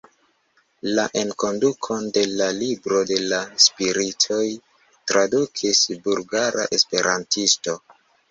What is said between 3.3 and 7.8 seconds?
la Spiritoj tradukis bulgara esperantisto.